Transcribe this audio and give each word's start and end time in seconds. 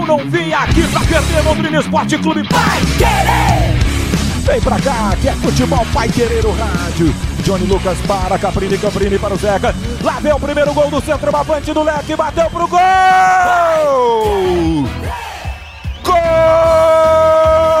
não 0.00 0.18
vinha 0.18 0.58
aqui 0.58 0.86
pra 0.88 1.00
perder 1.00 1.42
Londrina 1.44 1.80
Esporte 1.80 2.18
Clube. 2.18 2.42
Vai 2.50 2.80
querer! 2.98 3.84
Vem 4.44 4.60
pra 4.60 4.78
cá, 4.78 5.16
que 5.20 5.28
é 5.28 5.32
futebol 5.32 5.86
Pai 5.92 6.08
Querer 6.08 6.44
o 6.44 6.52
rádio. 6.52 7.14
Johnny 7.42 7.66
Lucas 7.66 7.98
para, 8.06 8.38
Caprini, 8.38 8.76
Caprini 8.76 9.18
para 9.18 9.34
o 9.34 9.38
Zeca. 9.38 9.74
Lá 10.02 10.20
vem 10.20 10.32
o 10.32 10.38
primeiro 10.38 10.74
gol 10.74 10.90
do 10.90 11.00
centro, 11.00 11.34
avante 11.34 11.72
do 11.72 11.82
leque, 11.82 12.14
bateu 12.14 12.50
pro 12.50 12.68
gol! 12.68 12.80
Gol! 16.02 17.73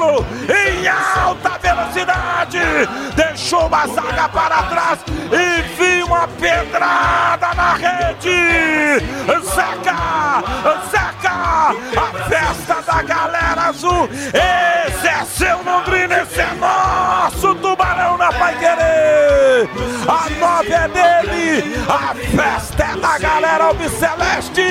Estilo, 0.00 0.24
em 0.48 0.88
alta 0.88 1.58
velocidade, 1.58 2.58
deixou 3.14 3.66
uma 3.66 3.86
zaga 3.86 4.28
para 4.28 4.62
trás 4.64 4.98
e 5.30 5.62
viu 5.76 6.06
uma 6.06 6.26
pedrada 6.26 7.54
na 7.54 7.74
rede! 7.74 9.04
Zeca! 9.44 10.42
Zeca! 10.90 11.30
A 11.96 12.28
festa 12.28 12.82
da 12.82 13.02
galera 13.02 13.62
azul! 13.68 14.08
Esse 14.10 15.08
é 15.08 15.24
seu 15.24 15.62
Londrina, 15.62 16.22
esse 16.22 16.40
é 16.40 16.54
nosso 16.54 17.54
tubarão 17.56 18.16
na 18.16 18.32
Pai 18.32 18.56
Querer! 18.58 19.68
Nove 20.70 20.74
é 20.74 20.88
dele! 20.88 21.74
A 21.88 22.14
festa 22.14 22.84
é 22.84 22.96
da 22.96 23.18
galera 23.18 23.64
albiceleste! 23.64 24.62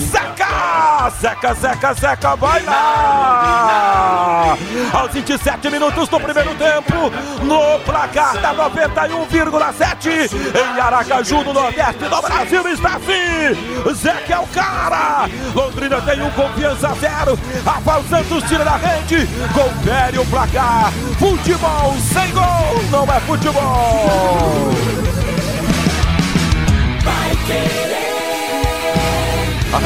Zeca! 0.00 1.10
Zeca, 1.20 1.54
Zeca, 1.54 1.94
Zeca, 1.94 2.36
vai 2.36 2.62
lá! 2.62 4.56
Aos 4.92 5.12
27 5.12 5.70
minutos 5.70 6.08
do 6.08 6.18
primeiro 6.18 6.54
tempo, 6.54 7.10
no 7.42 7.78
placar 7.80 8.38
da 8.38 8.54
91,7 8.54 10.30
em 10.32 10.80
Aracaju, 10.80 11.44
no 11.44 11.52
Nordeste 11.52 12.04
do 12.04 12.22
Brasil, 12.22 12.68
está 12.68 12.96
assim! 12.96 13.92
Zeca 13.94 14.34
é 14.34 14.38
o 14.38 14.46
cara! 14.46 15.28
Londrina 15.54 16.00
tem 16.00 16.22
um 16.22 16.30
confiança 16.30 16.94
zero. 16.94 17.38
Rafael 17.64 18.02
Santos 18.04 18.42
tira 18.44 18.64
da 18.64 18.76
rede, 18.76 19.28
confere 19.52 20.18
o 20.18 20.26
placar. 20.26 20.90
Futebol 21.18 21.94
sem 22.12 22.30
gol 22.32 22.82
não 22.90 23.04
é 23.12 23.20
futebol! 23.20 24.93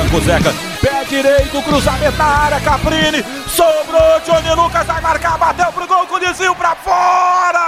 Arrancou 0.09 0.23
Zeca, 0.23 0.55
pé 0.81 1.05
direito, 1.05 1.63
cruzamento 1.63 2.17
na 2.17 2.25
área, 2.25 2.59
Caprini, 2.61 3.23
sobrou, 3.47 4.19
Johnny 4.25 4.55
Lucas 4.55 4.87
vai 4.87 5.03
marcar, 5.03 5.37
bateu 5.37 5.71
pro 5.71 5.87
gol 5.87 6.07
com 6.07 6.19
desvio 6.19 6.55
pra 6.55 6.75
fora! 6.75 7.61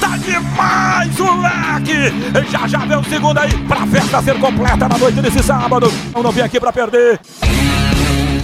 Tá 0.00 0.16
demais 0.16 1.20
o 1.20 1.42
leque! 1.42 2.10
Já 2.50 2.66
já 2.66 2.78
vem 2.78 2.96
o 2.96 3.04
segundo 3.04 3.36
aí, 3.36 3.52
pra 3.64 3.86
festa 3.86 4.22
ser 4.22 4.40
completa 4.40 4.88
na 4.88 4.96
noite 4.96 5.20
desse 5.20 5.42
sábado. 5.42 5.92
Eu 6.14 6.22
não 6.22 6.32
vim 6.32 6.40
aqui 6.40 6.58
pra 6.58 6.72
perder. 6.72 7.20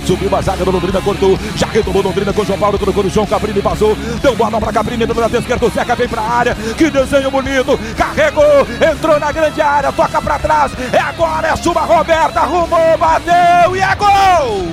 Subiu 0.09 0.35
a 0.35 0.41
zaga 0.41 0.65
do 0.65 0.71
Londrina, 0.71 1.03
cortou. 1.03 1.39
Já 1.55 1.67
retomou 1.67 2.01
Londrina 2.01 2.33
com 2.33 2.43
João 2.43 2.59
Paulo, 2.59 2.79
colocou 2.79 3.05
no 3.05 3.11
chão. 3.11 3.27
Cabrini 3.27 3.61
passou. 3.61 3.95
Deu 4.23 4.35
bola 4.35 4.59
pra 4.59 4.73
Cabrini 4.73 5.05
lado 5.05 5.37
esquerdo. 5.37 5.67
O 5.67 5.71
Zeca 5.71 5.95
vem 5.95 6.09
pra 6.09 6.23
área. 6.23 6.55
Que 6.55 6.91
desenho 6.91 7.31
bonito. 7.31 7.79
Carregou. 7.95 8.67
Entrou 8.91 9.21
na 9.21 9.31
grande 9.31 9.61
área. 9.61 9.93
Toca 9.93 10.23
pra 10.23 10.39
trás. 10.39 10.73
É 10.95 10.99
agora. 10.99 11.49
É 11.49 11.57
sua 11.57 11.83
Roberta. 11.83 12.41
Arrumou. 12.41 12.97
Bateu. 12.97 13.77
E 13.77 13.81
é 13.81 13.95
gol! 13.97 14.69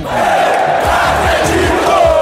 do 1.85 2.14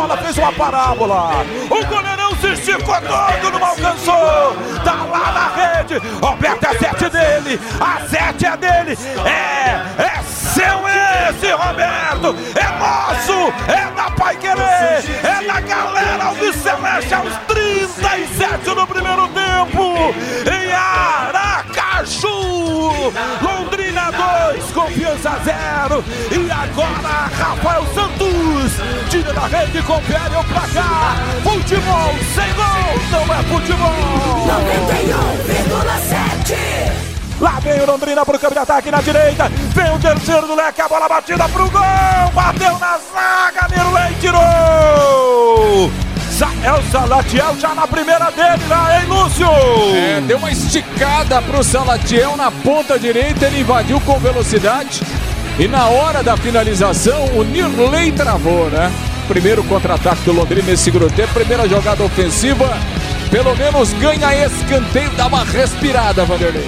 bola 0.00 0.16
fez 0.16 0.38
uma 0.38 0.52
parábola! 0.52 1.44
O 1.68 1.84
goleirão 1.84 2.34
se 2.40 2.52
esticou 2.52 2.94
todo, 2.94 3.58
não 3.58 3.66
alcançou! 3.66 4.56
Tá 4.82 5.04
lá 5.10 5.32
na 5.32 5.48
rede! 5.54 5.98
Roberto 6.22 6.64
é 6.64 6.78
sete 6.78 7.10
dele! 7.10 7.60
A 7.78 8.00
sete 8.08 8.46
é 8.46 8.56
dele! 8.56 8.98
É! 9.26 10.02
É 10.02 10.22
seu 10.22 10.88
esse, 10.88 11.52
Roberto! 11.52 12.34
É 12.56 12.68
nosso! 12.78 13.52
É 13.68 13.90
da 13.94 14.10
Pai 14.12 14.36
Querer! 14.36 15.04
É 15.22 15.44
da 15.46 15.60
galera 15.60 16.24
Alviceleste 16.24 17.14
aos 17.14 17.36
37 17.46 18.70
no 18.74 18.86
primeiro 18.86 19.28
tempo! 19.28 20.14
Em 20.50 20.72
Aracaju! 20.72 22.30
Londrina 23.42 23.79
2, 24.10 24.72
confiança 24.72 25.38
0! 25.44 26.04
E 26.30 26.50
agora 26.50 27.30
Rafael 27.38 27.86
Santos! 27.94 28.72
Tira 29.08 29.32
da 29.32 29.46
rede, 29.46 29.82
confere 29.82 30.36
o 30.36 30.44
placar! 30.44 31.16
Futebol 31.42 32.14
sem 32.34 32.52
gol! 32.54 32.98
Não 33.10 33.22
é 33.34 33.42
futebol! 33.44 33.90
91,7. 36.50 37.10
Lá 37.40 37.58
vem 37.60 37.80
o 37.80 37.86
Londrina 37.86 38.24
pro 38.26 38.38
campo 38.38 38.52
de 38.52 38.60
ataque 38.60 38.90
na 38.90 39.00
direita. 39.00 39.48
Vem 39.48 39.94
o 39.94 39.98
terceiro 39.98 40.46
do 40.46 40.54
leque, 40.54 40.82
a 40.82 40.88
bola 40.88 41.08
batida 41.08 41.48
pro 41.48 41.70
gol. 41.70 41.80
Bateu 42.34 42.78
na 42.78 42.98
zaga, 42.98 43.66
Mirley 43.70 44.14
tirou. 44.20 45.90
É 46.62 46.72
o 46.72 46.82
Salatiel 46.90 47.54
já 47.58 47.74
na 47.74 47.86
primeira 47.86 48.30
dele 48.30 48.62
lá, 48.66 48.98
hein, 48.98 49.06
Lúcio? 49.06 49.46
É, 49.94 50.20
deu 50.22 50.38
uma 50.38 50.50
esticada 50.50 51.42
pro 51.42 51.62
Salatiel 51.62 52.34
na 52.36 52.50
ponta 52.50 52.98
direita, 52.98 53.46
ele 53.46 53.60
invadiu 53.60 54.00
com 54.00 54.18
velocidade. 54.18 55.02
E 55.58 55.68
na 55.68 55.88
hora 55.88 56.22
da 56.22 56.38
finalização, 56.38 57.26
o 57.36 57.44
Nirley 57.44 58.12
travou, 58.12 58.70
né? 58.70 58.90
Primeiro 59.28 59.62
contra-ataque 59.64 60.22
do 60.22 60.32
Londrina 60.32 60.68
nesse 60.68 60.84
segundo 60.84 61.10
tempo, 61.10 61.34
primeira 61.34 61.68
jogada 61.68 62.02
ofensiva. 62.02 62.70
Pelo 63.30 63.54
menos 63.54 63.92
ganha 63.92 64.46
escanteio, 64.46 65.10
dá 65.10 65.26
uma 65.26 65.44
respirada, 65.44 66.24
Vanderlei. 66.24 66.66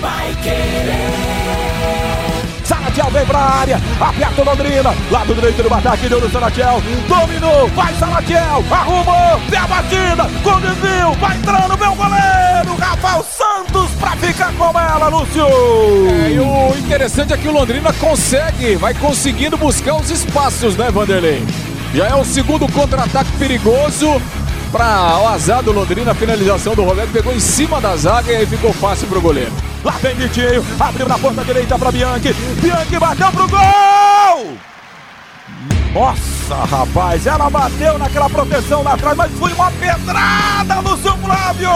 Salatiel 2.93 3.11
vem 3.11 3.27
pra 3.27 3.39
área, 3.39 3.81
aperta 3.99 4.43
o 4.43 4.45
Londrina. 4.45 4.95
Lado 5.11 5.35
direito 5.35 5.63
do 5.63 5.75
ataque, 5.75 6.09
deu 6.09 6.21
no 6.21 6.31
Salatiel. 6.31 6.83
Dominou, 7.09 7.69
vai 7.69 7.95
Salatiel, 7.95 8.65
arrumou, 8.71 9.41
vem 9.49 9.59
a 9.59 9.67
batida, 9.67 10.31
com 10.43 10.61
desvio, 10.61 11.13
vai 11.19 11.37
entrando, 11.37 11.73
o 11.73 11.95
goleiro. 11.95 12.77
Rafael 12.79 13.25
Santos 13.25 13.91
pra 13.99 14.11
ficar 14.17 14.53
com 14.53 14.79
ela, 14.79 15.09
Lúcio. 15.09 15.47
É, 16.23 16.33
e 16.33 16.39
o 16.39 16.79
interessante 16.79 17.33
é 17.33 17.37
que 17.39 17.49
o 17.49 17.53
Londrina 17.53 17.93
consegue, 17.95 18.77
vai 18.77 18.93
conseguindo 18.93 19.57
buscar 19.57 19.95
os 19.95 20.11
espaços, 20.11 20.77
né, 20.77 20.91
Vanderlei? 20.91 21.43
Já 21.95 22.09
é 22.09 22.15
o 22.15 22.25
segundo 22.25 22.71
contra-ataque 22.73 23.31
perigoso 23.39 24.21
para 24.71 25.19
o 25.19 25.29
azar 25.29 25.63
do 25.63 25.73
Londrina. 25.73 26.13
A 26.13 26.15
finalização 26.15 26.75
do 26.75 26.85
Roberto 26.85 27.11
pegou 27.11 27.33
em 27.33 27.41
cima 27.41 27.81
da 27.81 27.97
zaga 27.97 28.33
e 28.33 28.37
aí 28.37 28.47
ficou 28.47 28.73
fácil 28.73 29.09
pro 29.09 29.21
goleiro. 29.21 29.72
Lá 29.85 29.93
vem 30.01 30.15
Vitinho, 30.15 30.65
abriu 30.79 31.09
na 31.09 31.19
ponta 31.19 31.45
direita 31.45 31.79
pra 31.79 31.91
Bianchi. 31.91 32.33
Bianchi 32.61 32.99
bateu 32.99 33.33
pro 33.33 33.49
gol! 33.49 34.57
Nossa, 35.93 36.55
rapaz, 36.65 37.27
ela 37.27 37.51
bateu 37.51 37.99
naquela 37.99 38.31
proteção 38.31 38.83
lá 38.83 38.95
atrás, 38.95 39.17
mas 39.17 39.31
foi 39.33 39.53
uma 39.53 39.71
pedrada 39.73 40.81
no 40.83 40.97
seu 40.99 41.17
Flávio! 41.19 41.71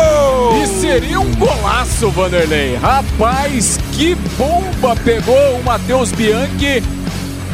E 0.63 0.67
seria 0.81 1.21
um 1.21 1.35
golaço, 1.35 2.11
Vanderlei. 2.11 2.77
Rapaz, 2.77 3.79
que 3.93 4.15
bomba 4.39 4.97
pegou 5.05 5.59
o 5.59 5.65
Matheus 5.65 6.13
Bianchi 6.13 6.83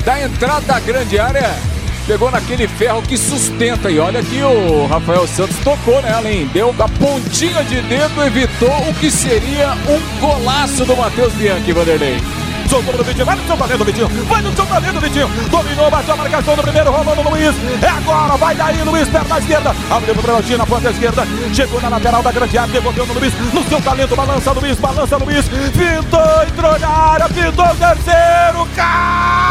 da 0.04 0.22
entrada 0.22 0.60
da 0.66 0.80
grande 0.80 1.18
área. 1.18 1.71
Pegou 2.06 2.30
naquele 2.30 2.66
ferro 2.66 3.02
que 3.02 3.16
sustenta. 3.16 3.90
E 3.90 3.98
olha 3.98 4.22
que 4.22 4.42
o 4.42 4.86
Rafael 4.86 5.26
Santos 5.26 5.56
tocou 5.58 6.00
nela, 6.02 6.30
hein? 6.30 6.50
Deu 6.52 6.74
a 6.78 6.88
pontinha 6.88 7.62
de 7.64 7.80
dedo, 7.82 8.22
evitou 8.24 8.88
o 8.88 8.94
que 8.94 9.10
seria 9.10 9.72
um 9.88 10.20
golaço 10.20 10.84
do 10.84 10.96
Matheus 10.96 11.32
Bianchi, 11.34 11.72
Vanderlei. 11.72 12.20
Soltou 12.68 12.96
no 12.96 13.04
Vitinho, 13.04 13.26
vai 13.26 13.36
no 13.36 13.46
seu 13.46 13.56
talento, 13.56 13.84
Vitinho. 13.84 14.08
Vai 14.08 14.42
no 14.42 14.56
seu 14.56 14.64
talento, 14.64 15.00
Vitinho. 15.00 15.28
Dominou, 15.50 15.90
bateu 15.90 16.14
a 16.14 16.16
marcação 16.16 16.56
do 16.56 16.62
primeiro, 16.62 16.90
rolando 16.90 17.22
no 17.22 17.30
Luiz. 17.30 17.54
É 17.82 17.88
agora, 17.88 18.36
vai 18.36 18.54
daí, 18.54 18.82
Luiz, 18.82 19.08
perna 19.08 19.38
esquerda. 19.38 19.76
Abriu 19.90 20.14
pro 20.14 20.22
Brotinho 20.22 20.58
na 20.58 20.66
ponta 20.66 20.90
esquerda. 20.90 21.26
Chegou 21.52 21.80
na 21.82 21.88
lateral 21.88 22.22
da 22.22 22.32
grande 22.32 22.56
área, 22.56 22.72
devolveu 22.72 23.06
no 23.06 23.14
Luiz. 23.14 23.34
No 23.52 23.62
seu 23.64 23.80
talento, 23.80 24.16
balança 24.16 24.52
Luiz, 24.52 24.78
balança 24.78 25.16
Luiz. 25.18 25.44
Pintou, 25.48 26.42
entrou 26.48 26.78
na 26.78 26.88
área, 26.88 27.28
pintou 27.28 27.66
o 27.66 27.76
terceiro. 27.76 28.68
Cata! 28.74 29.41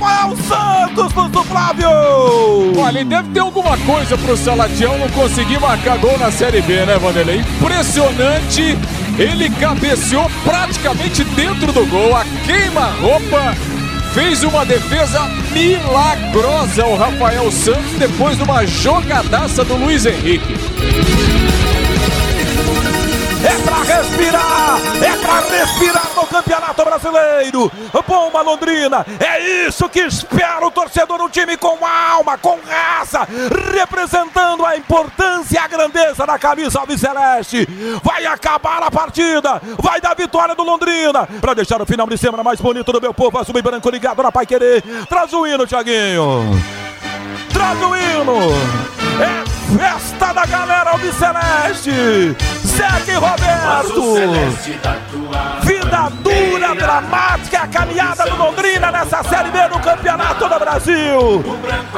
Rafael 0.00 0.34
Santos 0.36 1.12
do 1.30 1.44
Flávio. 1.44 1.88
Olha, 2.78 3.04
deve 3.04 3.28
ter 3.30 3.40
alguma 3.40 3.76
coisa 3.78 4.16
pro 4.16 4.34
Salatião 4.34 4.96
não 4.98 5.08
conseguir 5.10 5.60
marcar 5.60 5.98
gol 5.98 6.18
na 6.18 6.30
Série 6.30 6.62
B, 6.62 6.86
né, 6.86 6.98
Vanderlei? 6.98 7.40
Impressionante. 7.40 8.78
Ele 9.18 9.50
cabeceou 9.50 10.30
praticamente 10.42 11.22
dentro 11.24 11.70
do 11.70 11.84
gol, 11.86 12.16
a 12.16 12.24
queima-roupa. 12.46 13.54
Fez 14.14 14.42
uma 14.42 14.64
defesa 14.64 15.20
milagrosa 15.52 16.86
o 16.86 16.96
Rafael 16.96 17.50
Santos 17.52 17.92
depois 17.98 18.36
de 18.38 18.42
uma 18.42 18.66
jogadaça 18.66 19.64
do 19.64 19.76
Luiz 19.76 20.06
Henrique 20.06 21.29
é 23.44 23.62
pra 23.62 23.82
respirar, 23.82 24.80
é 25.02 25.16
pra 25.16 25.40
respirar 25.40 26.10
no 26.14 26.26
Campeonato 26.26 26.84
Brasileiro. 26.84 27.72
Bomba 28.06 28.42
Londrina, 28.42 29.06
é 29.20 29.66
isso 29.66 29.88
que 29.88 30.00
espera 30.00 30.66
o 30.66 30.70
torcedor, 30.70 31.20
um 31.22 31.28
time 31.28 31.56
com 31.56 31.78
alma, 31.86 32.36
com 32.36 32.58
raça, 32.68 33.26
representando 33.72 34.66
a 34.66 34.76
importância 34.76 35.54
e 35.54 35.58
a 35.58 35.68
grandeza 35.68 36.26
da 36.26 36.38
camisa 36.38 36.80
alviceleste. 36.80 37.68
Vai 38.02 38.26
acabar 38.26 38.82
a 38.82 38.90
partida, 38.90 39.62
vai 39.78 40.00
dar 40.00 40.16
vitória 40.16 40.54
do 40.56 40.64
Londrina, 40.64 41.28
pra 41.40 41.54
deixar 41.54 41.80
o 41.80 41.86
final 41.86 42.08
de 42.08 42.18
semana 42.18 42.42
mais 42.42 42.60
bonito 42.60 42.92
do 42.92 43.00
meu 43.00 43.14
povo, 43.14 43.38
azul 43.38 43.56
e 43.56 43.62
branco 43.62 43.88
ligado 43.90 44.22
na 44.22 44.32
Pai 44.32 44.44
Querer. 44.44 44.82
Traz 45.08 45.32
o 45.32 45.46
hino, 45.46 45.66
Thiaguinho. 45.66 46.60
Traz 47.52 47.80
o 47.80 47.94
hino. 47.94 48.50
É 49.22 49.49
festa 49.76 50.32
da 50.32 50.46
galera 50.46 50.90
alviceleste. 50.90 52.36
Segue 52.64 53.12
Roberto. 53.14 54.14
Vida 55.62 56.10
dura, 56.22 56.74
dramática, 56.74 57.60
a 57.60 57.66
caminhada 57.66 58.24
do 58.24 58.36
Londrina 58.36 58.90
nessa 58.90 59.22
Série 59.22 59.50
B 59.50 59.68
do 59.68 59.78
Campeonato 59.80 60.48
do 60.48 60.58
Brasil. 60.58 61.44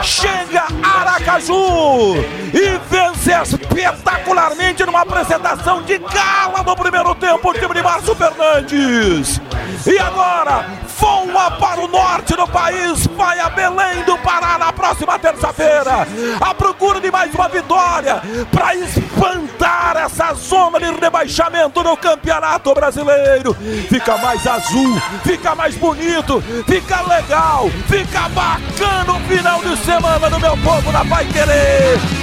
Chega 0.03 0.65
Aracaju 0.83 2.17
e 2.53 2.81
vence 2.91 3.33
espetacularmente 3.33 4.85
numa 4.85 5.03
apresentação 5.03 5.83
de 5.83 5.99
gala 5.99 6.63
no 6.65 6.77
primeiro 6.77 7.15
tempo 7.15 7.51
o 7.51 7.55
time 7.55 7.75
de 7.75 7.83
Márcio 7.83 8.15
Fernandes. 8.15 9.41
E 9.87 9.99
agora, 9.99 10.65
voa 11.03 11.51
para 11.51 11.81
o 11.81 11.89
norte 11.89 12.37
do 12.37 12.47
país, 12.47 13.09
vai 13.17 13.41
a 13.41 13.51
Belém 13.51 14.05
do 14.05 14.17
Pará 14.19 14.57
na 14.57 14.73
próxima 14.73 15.19
terça-feira, 15.19 16.07
à 16.41 16.55
procura 16.55 17.01
de 17.01 17.11
mais 17.11 17.35
uma 17.35 17.49
vitória 17.49 18.23
para 18.53 18.77
espantar 18.77 19.97
essa 19.97 20.33
zona 20.35 20.79
de 20.79 20.93
rebaixamento 20.93 21.83
no 21.83 21.97
Campeonato 21.97 22.73
Brasileiro. 22.73 23.53
Fica 23.89 24.17
mais 24.19 24.47
azul, 24.47 24.97
fica 25.25 25.57
mais 25.57 25.75
bonito, 25.75 26.41
fica 26.69 27.03
legal, 27.03 27.69
fica 27.89 28.29
bacana 28.29 29.13
o 29.13 29.21
final 29.29 29.61
de 29.61 29.77
semana 29.79 30.31
do 30.31 30.39
meu 30.39 30.57
povo 30.59 30.93
da 30.93 31.05
Pai 31.05 31.27
Querer. 31.27 32.22